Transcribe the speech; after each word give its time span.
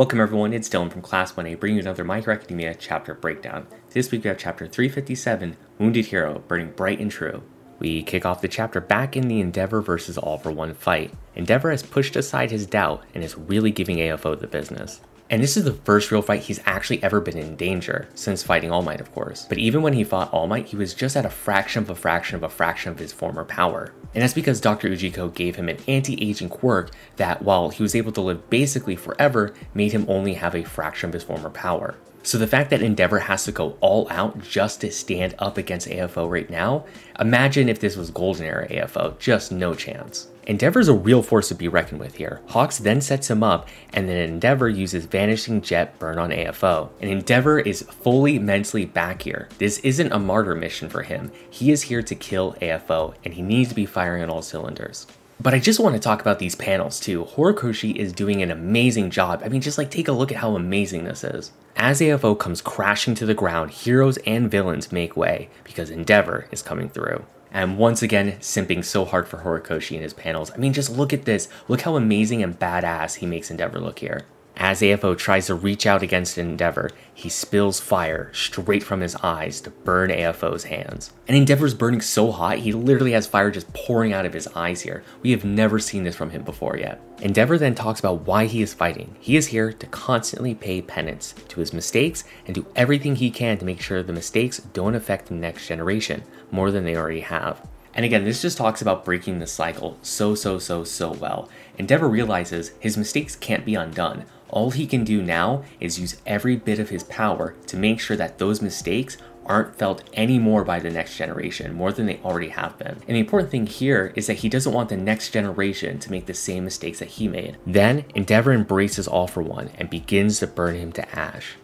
Welcome 0.00 0.20
everyone, 0.20 0.54
it's 0.54 0.66
Dylan 0.66 0.90
from 0.90 1.02
Class 1.02 1.32
1A 1.32 1.60
bringing 1.60 1.76
you 1.76 1.82
another 1.82 2.04
My 2.04 2.20
Hero 2.20 2.34
Academia 2.34 2.74
chapter 2.74 3.12
breakdown. 3.12 3.66
This 3.90 4.10
week 4.10 4.24
we 4.24 4.28
have 4.28 4.38
chapter 4.38 4.66
357, 4.66 5.58
Wounded 5.78 6.06
Hero, 6.06 6.42
Burning 6.48 6.70
Bright 6.70 7.00
and 7.00 7.10
True. 7.10 7.42
We 7.78 8.02
kick 8.02 8.24
off 8.24 8.40
the 8.40 8.48
chapter 8.48 8.80
back 8.80 9.14
in 9.14 9.28
the 9.28 9.40
Endeavor 9.40 9.82
versus 9.82 10.16
All 10.16 10.38
for 10.38 10.52
One 10.52 10.72
fight. 10.72 11.12
Endeavor 11.36 11.70
has 11.70 11.82
pushed 11.82 12.16
aside 12.16 12.50
his 12.50 12.64
doubt 12.64 13.04
and 13.14 13.22
is 13.22 13.36
really 13.36 13.70
giving 13.70 13.98
AFO 13.98 14.40
the 14.40 14.46
business. 14.46 15.02
And 15.30 15.40
this 15.40 15.56
is 15.56 15.62
the 15.62 15.72
first 15.72 16.10
real 16.10 16.22
fight 16.22 16.42
he's 16.42 16.60
actually 16.66 17.00
ever 17.04 17.20
been 17.20 17.38
in 17.38 17.54
danger, 17.54 18.08
since 18.16 18.42
fighting 18.42 18.72
All 18.72 18.82
Might, 18.82 19.00
of 19.00 19.14
course. 19.14 19.46
But 19.48 19.58
even 19.58 19.80
when 19.80 19.92
he 19.92 20.02
fought 20.02 20.32
All 20.32 20.48
Might, 20.48 20.66
he 20.66 20.76
was 20.76 20.92
just 20.92 21.16
at 21.16 21.24
a 21.24 21.30
fraction 21.30 21.84
of 21.84 21.88
a 21.88 21.94
fraction 21.94 22.34
of 22.34 22.42
a 22.42 22.48
fraction 22.48 22.90
of 22.90 22.98
his 22.98 23.12
former 23.12 23.44
power. 23.44 23.92
And 24.12 24.22
that's 24.22 24.34
because 24.34 24.60
Dr. 24.60 24.88
Ujiko 24.88 25.32
gave 25.32 25.54
him 25.54 25.68
an 25.68 25.78
anti 25.86 26.20
aging 26.20 26.48
quirk 26.48 26.90
that, 27.14 27.42
while 27.42 27.70
he 27.70 27.80
was 27.80 27.94
able 27.94 28.10
to 28.10 28.20
live 28.20 28.50
basically 28.50 28.96
forever, 28.96 29.54
made 29.72 29.92
him 29.92 30.04
only 30.08 30.34
have 30.34 30.56
a 30.56 30.64
fraction 30.64 31.10
of 31.10 31.14
his 31.14 31.22
former 31.22 31.50
power. 31.50 31.94
So 32.22 32.36
the 32.36 32.46
fact 32.46 32.70
that 32.70 32.82
Endeavor 32.82 33.18
has 33.20 33.44
to 33.44 33.52
go 33.52 33.76
all 33.80 34.06
out 34.10 34.40
just 34.42 34.82
to 34.82 34.92
stand 34.92 35.34
up 35.38 35.56
against 35.56 35.88
AFO 35.88 36.28
right 36.28 36.48
now, 36.50 36.84
imagine 37.18 37.68
if 37.68 37.80
this 37.80 37.96
was 37.96 38.10
Golden 38.10 38.44
Era 38.44 38.68
AFO, 38.68 39.18
just 39.18 39.50
no 39.50 39.74
chance. 39.74 40.28
Endeavor's 40.46 40.88
a 40.88 40.94
real 40.94 41.22
force 41.22 41.48
to 41.48 41.54
be 41.54 41.68
reckoned 41.68 42.00
with 42.00 42.16
here. 42.16 42.40
Hawks 42.48 42.78
then 42.78 43.00
sets 43.00 43.30
him 43.30 43.42
up, 43.42 43.68
and 43.92 44.08
then 44.08 44.16
Endeavor 44.16 44.68
uses 44.68 45.04
Vanishing 45.04 45.62
Jet 45.62 45.98
burn 45.98 46.18
on 46.18 46.30
AFO. 46.30 46.90
And 47.00 47.10
Endeavor 47.10 47.60
is 47.60 47.82
fully 47.82 48.38
mentally 48.38 48.84
back 48.84 49.22
here. 49.22 49.48
This 49.58 49.78
isn't 49.78 50.12
a 50.12 50.18
martyr 50.18 50.54
mission 50.54 50.88
for 50.88 51.02
him. 51.02 51.30
He 51.48 51.70
is 51.70 51.82
here 51.82 52.02
to 52.02 52.14
kill 52.14 52.54
AFO, 52.60 53.14
and 53.24 53.32
he 53.32 53.42
needs 53.42 53.68
to 53.70 53.74
be 53.74 53.86
firing 53.86 54.22
on 54.22 54.30
all 54.30 54.42
cylinders. 54.42 55.06
But 55.42 55.54
I 55.54 55.58
just 55.58 55.80
want 55.80 55.94
to 55.94 56.00
talk 56.00 56.20
about 56.20 56.38
these 56.38 56.54
panels 56.54 57.00
too. 57.00 57.24
Horikoshi 57.24 57.96
is 57.96 58.12
doing 58.12 58.42
an 58.42 58.50
amazing 58.50 59.08
job. 59.08 59.40
I 59.42 59.48
mean, 59.48 59.62
just 59.62 59.78
like 59.78 59.90
take 59.90 60.06
a 60.06 60.12
look 60.12 60.30
at 60.30 60.36
how 60.38 60.54
amazing 60.54 61.04
this 61.04 61.24
is. 61.24 61.50
As 61.76 62.02
AFO 62.02 62.38
comes 62.38 62.60
crashing 62.60 63.14
to 63.14 63.24
the 63.24 63.32
ground, 63.32 63.70
heroes 63.70 64.18
and 64.26 64.50
villains 64.50 64.92
make 64.92 65.16
way 65.16 65.48
because 65.64 65.88
Endeavor 65.88 66.46
is 66.50 66.60
coming 66.60 66.90
through. 66.90 67.24
And 67.50 67.78
once 67.78 68.02
again, 68.02 68.32
simping 68.40 68.84
so 68.84 69.06
hard 69.06 69.26
for 69.28 69.38
Horikoshi 69.38 69.96
in 69.96 70.02
his 70.02 70.12
panels. 70.12 70.50
I 70.50 70.58
mean, 70.58 70.74
just 70.74 70.90
look 70.90 71.14
at 71.14 71.24
this. 71.24 71.48
Look 71.68 71.80
how 71.80 71.96
amazing 71.96 72.42
and 72.42 72.58
badass 72.58 73.16
he 73.16 73.26
makes 73.26 73.50
Endeavor 73.50 73.80
look 73.80 74.00
here. 74.00 74.26
As 74.62 74.82
AFO 74.82 75.16
tries 75.16 75.46
to 75.46 75.54
reach 75.54 75.86
out 75.86 76.02
against 76.02 76.36
Endeavor, 76.36 76.90
he 77.14 77.30
spills 77.30 77.80
fire 77.80 78.30
straight 78.34 78.82
from 78.82 79.00
his 79.00 79.16
eyes 79.22 79.58
to 79.62 79.70
burn 79.70 80.10
AFO's 80.10 80.64
hands. 80.64 81.14
And 81.26 81.34
Endeavor's 81.34 81.72
burning 81.72 82.02
so 82.02 82.30
hot, 82.30 82.58
he 82.58 82.74
literally 82.74 83.12
has 83.12 83.26
fire 83.26 83.50
just 83.50 83.72
pouring 83.72 84.12
out 84.12 84.26
of 84.26 84.34
his 84.34 84.46
eyes 84.48 84.82
here. 84.82 85.02
We 85.22 85.30
have 85.30 85.46
never 85.46 85.78
seen 85.78 86.04
this 86.04 86.14
from 86.14 86.28
him 86.28 86.42
before 86.42 86.76
yet. 86.76 87.00
Endeavor 87.22 87.56
then 87.56 87.74
talks 87.74 88.00
about 88.00 88.26
why 88.26 88.44
he 88.44 88.60
is 88.60 88.74
fighting. 88.74 89.16
He 89.18 89.34
is 89.34 89.46
here 89.46 89.72
to 89.72 89.86
constantly 89.86 90.54
pay 90.54 90.82
penance 90.82 91.34
to 91.48 91.60
his 91.60 91.72
mistakes 91.72 92.24
and 92.44 92.54
do 92.54 92.66
everything 92.76 93.16
he 93.16 93.30
can 93.30 93.56
to 93.56 93.64
make 93.64 93.80
sure 93.80 94.02
the 94.02 94.12
mistakes 94.12 94.58
don't 94.74 94.94
affect 94.94 95.28
the 95.28 95.34
next 95.34 95.68
generation 95.68 96.22
more 96.50 96.70
than 96.70 96.84
they 96.84 96.96
already 96.96 97.20
have. 97.20 97.66
And 97.94 98.04
again, 98.04 98.24
this 98.24 98.42
just 98.42 98.58
talks 98.58 98.82
about 98.82 99.04
breaking 99.06 99.38
the 99.38 99.46
cycle 99.46 99.98
so, 100.02 100.34
so, 100.34 100.58
so, 100.58 100.84
so 100.84 101.12
well. 101.12 101.48
Endeavor 101.78 102.08
realizes 102.08 102.72
his 102.78 102.98
mistakes 102.98 103.34
can't 103.34 103.64
be 103.64 103.74
undone. 103.74 104.26
All 104.50 104.70
he 104.70 104.86
can 104.86 105.04
do 105.04 105.22
now 105.22 105.64
is 105.78 105.98
use 105.98 106.20
every 106.26 106.56
bit 106.56 106.78
of 106.78 106.90
his 106.90 107.04
power 107.04 107.54
to 107.66 107.76
make 107.76 108.00
sure 108.00 108.16
that 108.16 108.38
those 108.38 108.60
mistakes 108.60 109.16
aren't 109.46 109.74
felt 109.74 110.04
anymore 110.12 110.64
by 110.64 110.78
the 110.78 110.90
next 110.90 111.16
generation, 111.16 111.74
more 111.74 111.92
than 111.92 112.06
they 112.06 112.20
already 112.24 112.48
have 112.50 112.78
been. 112.78 112.96
And 113.08 113.16
the 113.16 113.20
important 113.20 113.50
thing 113.50 113.66
here 113.66 114.12
is 114.14 114.26
that 114.26 114.38
he 114.38 114.48
doesn't 114.48 114.72
want 114.72 114.88
the 114.88 114.96
next 114.96 115.30
generation 115.30 115.98
to 116.00 116.10
make 116.10 116.26
the 116.26 116.34
same 116.34 116.64
mistakes 116.64 116.98
that 116.98 117.08
he 117.08 117.26
made. 117.26 117.56
Then, 117.66 118.04
Endeavor 118.14 118.52
embraces 118.52 119.08
All 119.08 119.26
for 119.26 119.42
One 119.42 119.70
and 119.78 119.88
begins 119.88 120.38
to 120.40 120.46
burn 120.46 120.76
him 120.76 120.92
to 120.92 121.18
ash. 121.18 121.56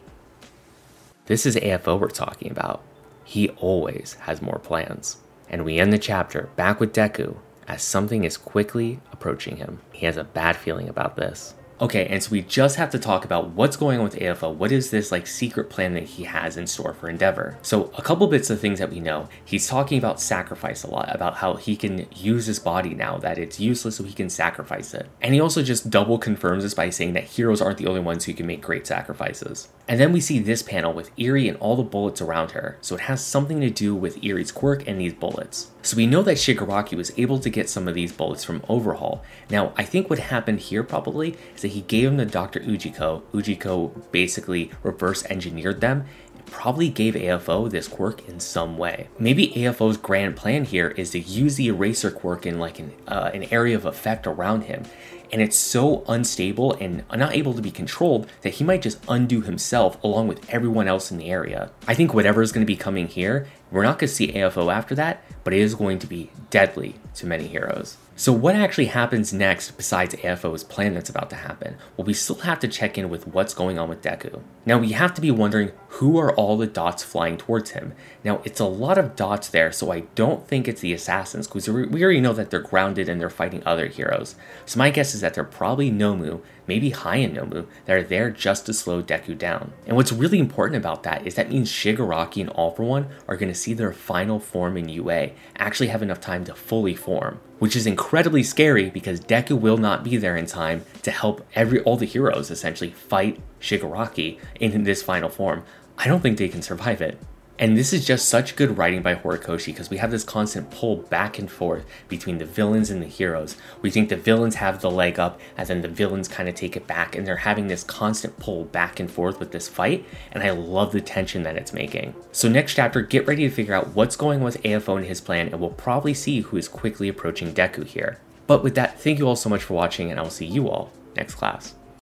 This 1.26 1.44
is 1.44 1.56
AFO 1.56 1.98
we're 1.98 2.08
talking 2.08 2.50
about. 2.50 2.82
He 3.24 3.50
always 3.50 4.14
has 4.20 4.40
more 4.40 4.58
plans. 4.58 5.18
And 5.48 5.64
we 5.64 5.78
end 5.78 5.92
the 5.92 5.98
chapter 5.98 6.48
back 6.56 6.80
with 6.80 6.92
Deku 6.92 7.36
as 7.69 7.82
something 7.82 8.25
is 8.25 8.36
quickly 8.36 9.00
approaching 9.12 9.56
him. 9.56 9.80
He 9.92 10.06
has 10.06 10.16
a 10.16 10.25
bad 10.25 10.56
feeling 10.56 10.88
about 10.88 11.16
this. 11.16 11.54
Okay, 11.78 12.06
and 12.06 12.22
so 12.22 12.31
we 12.31 12.41
just 12.41 12.76
have 12.76 12.91
to 12.91 12.98
talk 12.98 13.26
about 13.26 13.50
what's 13.50 13.76
going 13.76 13.98
on 13.98 14.04
with 14.04 14.16
AFO. 14.16 14.54
What 14.54 14.72
is 14.72 14.91
this 14.91 15.12
like 15.12 15.26
secret 15.26 15.69
plan 15.69 15.92
that 15.92 16.04
he 16.04 16.25
has 16.25 16.56
in 16.56 16.66
store 16.66 16.94
for 16.94 17.09
Endeavor? 17.09 17.59
So, 17.60 17.91
a 17.98 18.03
couple 18.03 18.26
bits 18.28 18.48
of 18.48 18.60
things 18.60 18.78
that 18.78 18.91
we 18.91 18.98
know. 18.98 19.28
He's 19.44 19.69
talking 19.69 19.98
about 19.98 20.19
sacrifice 20.19 20.84
a 20.84 20.91
lot, 20.91 21.14
about 21.14 21.37
how 21.37 21.56
he 21.56 21.76
can 21.76 22.06
use 22.14 22.47
his 22.47 22.59
body 22.59 22.94
now, 22.94 23.19
that 23.19 23.37
it's 23.37 23.60
useless, 23.60 23.97
so 23.97 24.04
he 24.04 24.14
can 24.14 24.31
sacrifice 24.31 24.94
it. 24.94 25.06
And 25.20 25.34
he 25.34 25.41
also 25.41 25.62
just 25.62 25.91
double 25.91 26.16
confirms 26.16 26.62
this 26.62 26.72
by 26.72 26.88
saying 26.88 27.12
that 27.12 27.25
heroes 27.25 27.60
aren't 27.60 27.78
the 27.78 27.88
only 27.88 28.00
ones 28.00 28.25
who 28.25 28.32
can 28.32 28.47
make 28.47 28.62
great 28.62 28.87
sacrifices. 28.87 29.69
And 29.87 30.00
then 30.00 30.12
we 30.12 30.20
see 30.20 30.38
this 30.38 30.62
panel 30.62 30.94
with 30.94 31.10
Eri 31.19 31.47
and 31.47 31.58
all 31.58 31.76
the 31.76 31.82
bullets 31.82 32.22
around 32.22 32.53
her, 32.53 32.78
so 32.81 32.94
it 32.94 33.03
has 33.03 33.22
something 33.22 33.60
to 33.60 33.70
do 33.70 33.94
with 33.94 34.19
Eri's 34.25 34.50
quirk 34.50 34.88
and 34.88 34.98
these 34.98 35.14
bullets. 35.14 35.70
So 35.86 35.97
we 35.97 36.08
know 36.08 36.22
that 36.22 36.36
Shigaraki 36.36 36.97
was 36.97 37.16
able 37.16 37.38
to 37.38 37.48
get 37.48 37.70
some 37.70 37.86
of 37.86 37.94
these 37.94 38.10
bullets 38.10 38.42
from 38.42 38.60
Overhaul. 38.69 39.22
Now, 39.48 39.72
I 39.76 39.84
think 39.84 40.10
what 40.10 40.19
happened 40.19 40.58
here 40.58 40.82
probably 40.82 41.36
is 41.54 41.62
that 41.62 41.69
he 41.69 41.82
gave 41.82 42.10
them 42.10 42.19
to 42.19 42.24
Dr. 42.24 42.58
Ujiko. 42.58 43.22
Ujiko 43.32 44.10
basically 44.10 44.72
reverse 44.82 45.25
engineered 45.26 45.80
them 45.80 46.06
probably 46.46 46.88
gave 46.88 47.14
AFO 47.14 47.69
this 47.69 47.88
quirk 47.88 48.28
in 48.28 48.38
some 48.38 48.78
way. 48.78 49.08
Maybe 49.19 49.48
AFO's 49.48 49.96
grand 49.96 50.36
plan 50.36 50.64
here 50.64 50.88
is 50.88 51.10
to 51.10 51.19
use 51.19 51.56
the 51.56 51.66
eraser 51.66 52.10
quirk 52.10 52.46
in 52.46 52.60
like 52.60 52.78
an, 52.78 52.92
uh, 53.08 53.30
an 53.34 53.44
area 53.52 53.75
of 53.75 53.84
effect 53.84 54.28
around 54.28 54.62
him 54.62 54.84
and 55.32 55.42
it's 55.42 55.56
so 55.56 56.04
unstable 56.08 56.75
and 56.75 57.04
not 57.14 57.34
able 57.34 57.54
to 57.54 57.62
be 57.62 57.70
controlled 57.70 58.28
that 58.42 58.54
he 58.54 58.64
might 58.64 58.82
just 58.82 58.98
undo 59.08 59.41
himself 59.41 60.02
along 60.04 60.28
with 60.28 60.48
everyone 60.50 60.88
else 60.88 61.10
in 61.10 61.19
the 61.19 61.30
area. 61.30 61.70
I 61.86 61.94
think 61.94 62.14
whatever 62.14 62.42
is 62.42 62.52
going 62.52 62.64
to 62.64 62.72
be 62.72 62.76
coming 62.76 63.08
here, 63.08 63.46
we're 63.70 63.82
not 63.82 63.98
going 63.98 64.08
to 64.08 64.14
see 64.14 64.32
AFO 64.32 64.72
after 64.72 64.94
that, 64.94 65.25
but 65.46 65.54
it 65.54 65.60
is 65.60 65.76
going 65.76 66.00
to 66.00 66.08
be 66.08 66.28
deadly 66.50 66.96
to 67.14 67.24
many 67.24 67.46
heroes. 67.46 67.98
So 68.18 68.32
what 68.32 68.56
actually 68.56 68.86
happens 68.86 69.32
next 69.32 69.76
besides 69.76 70.14
AFO's 70.16 70.64
plan 70.64 70.94
that's 70.94 71.10
about 71.10 71.30
to 71.30 71.36
happen? 71.36 71.76
Well, 71.96 72.04
we 72.06 72.14
still 72.14 72.36
have 72.36 72.58
to 72.60 72.68
check 72.68 72.98
in 72.98 73.10
with 73.10 73.28
what's 73.28 73.54
going 73.54 73.78
on 73.78 73.88
with 73.88 74.02
Deku. 74.02 74.40
Now 74.64 74.78
we 74.78 74.92
have 74.92 75.12
to 75.14 75.20
be 75.20 75.30
wondering 75.30 75.70
who 75.88 76.18
are 76.18 76.34
all 76.34 76.56
the 76.56 76.66
dots 76.66 77.02
flying 77.02 77.36
towards 77.36 77.70
him? 77.70 77.92
Now 78.24 78.40
it's 78.44 78.58
a 78.58 78.64
lot 78.64 78.98
of 78.98 79.16
dots 79.16 79.48
there, 79.48 79.70
so 79.70 79.92
I 79.92 80.00
don't 80.14 80.48
think 80.48 80.66
it's 80.66 80.80
the 80.80 80.92
assassins 80.94 81.46
because 81.46 81.68
we 81.68 82.02
already 82.02 82.20
know 82.20 82.32
that 82.32 82.50
they're 82.50 82.60
grounded 82.60 83.08
and 83.08 83.20
they're 83.20 83.30
fighting 83.30 83.62
other 83.64 83.86
heroes. 83.86 84.34
So 84.64 84.78
my 84.78 84.90
guess 84.90 85.14
is 85.14 85.20
that 85.20 85.34
they're 85.34 85.44
probably 85.44 85.90
Nomu, 85.90 86.40
maybe 86.66 86.90
High 86.90 87.20
Nomu, 87.20 87.66
that 87.84 87.96
are 87.96 88.02
there 88.02 88.30
just 88.30 88.66
to 88.66 88.74
slow 88.74 89.02
Deku 89.02 89.36
down. 89.38 89.72
And 89.86 89.96
what's 89.96 90.12
really 90.12 90.38
important 90.38 90.76
about 90.76 91.02
that 91.04 91.26
is 91.26 91.34
that 91.34 91.50
means 91.50 91.70
Shigaraki 91.70 92.40
and 92.40 92.50
All 92.50 92.72
For 92.72 92.82
One 92.82 93.08
are 93.28 93.36
going 93.36 93.52
to 93.52 93.58
see 93.58 93.74
their 93.74 93.92
final 93.92 94.38
form 94.40 94.76
in 94.76 94.88
UA, 94.88 95.30
actually 95.56 95.88
have 95.88 96.02
enough 96.02 96.20
time 96.20 96.44
to 96.44 96.54
fully 96.54 96.94
form. 96.94 97.41
Which 97.58 97.76
is 97.76 97.86
incredibly 97.86 98.42
scary 98.42 98.91
because 98.91 99.20
Deku 99.20 99.58
will 99.58 99.78
not 99.78 100.04
be 100.04 100.16
there 100.16 100.36
in 100.36 100.47
time 100.47 100.84
to 101.02 101.10
help 101.10 101.47
every 101.54 101.80
all 101.80 101.97
the 101.97 102.06
heroes 102.06 102.50
essentially 102.50 102.91
fight 102.91 103.41
Shigaraki 103.60 104.38
in 104.60 104.84
this 104.84 105.02
final 105.02 105.30
form. 105.30 105.64
I 105.98 106.06
don't 106.06 106.20
think 106.20 106.38
they 106.38 106.48
can 106.48 106.62
survive 106.62 107.00
it. 107.00 107.19
And 107.59 107.77
this 107.77 107.93
is 107.94 108.05
just 108.05 108.28
such 108.28 108.55
good 108.55 108.77
writing 108.77 109.00
by 109.00 109.15
Horikoshi 109.15 109.67
because 109.67 109.89
we 109.89 109.97
have 109.97 110.11
this 110.11 110.25
constant 110.25 110.71
pull 110.71 110.97
back 110.97 111.39
and 111.39 111.50
forth 111.50 111.87
between 112.06 112.37
the 112.37 112.44
villains 112.44 112.91
and 112.91 113.00
the 113.00 113.06
heroes. 113.06 113.56
We 113.81 113.91
think 113.91 114.11
the 114.11 114.17
villains 114.17 114.56
have 114.56 114.83
the 114.83 114.91
leg 114.91 115.19
up, 115.19 115.41
and 115.56 115.67
then 115.67 115.81
the 115.81 115.89
villains 115.89 116.28
kind 116.28 116.49
of 116.49 116.55
take 116.55 116.77
it 116.77 116.87
back, 116.87 117.17
and 117.17 117.27
they're 117.27 117.37
having 117.37 117.69
this 117.69 117.83
constant 117.83 118.39
pull 118.39 118.65
back 118.67 119.00
and 119.00 119.11
forth 119.11 119.41
with 119.41 119.53
this 119.53 119.69
fight, 119.69 120.05
and 120.33 120.43
I 120.43 120.50
love 120.50 120.93
the 120.93 121.00
tension 121.00 121.44
that 121.44 121.56
it's 121.56 121.72
making. 121.72 122.15
So, 122.31 122.49
next 122.49 122.75
chapter, 122.75 123.00
get 123.00 123.27
ready 123.27 123.49
to 123.49 123.55
figure 123.55 123.75
out 123.75 123.94
what's 123.94 124.17
going 124.17 124.41
on 124.41 124.44
with 124.44 124.62
AFO 124.62 124.97
and 124.99 125.06
his 125.06 125.23
plan, 125.23 125.49
and 125.49 125.59
we'll 125.59 125.71
probably 125.71 126.12
see 126.12 126.41
who 126.41 126.59
is 126.59 126.69
quickly 126.69 127.09
approaching 127.09 127.55
Deku 127.55 127.87
here. 127.87 128.19
But 128.47 128.62
with 128.62 128.75
that, 128.75 129.00
thank 129.00 129.19
you 129.19 129.27
all 129.27 129.37
so 129.37 129.49
much 129.49 129.62
for 129.62 129.75
watching, 129.75 130.11
and 130.11 130.21
I 130.21 130.23
will 130.23 130.31
see 130.31 130.47
you 130.47 130.69
all 130.69 130.93
next 131.17 131.37
class. 131.37 131.75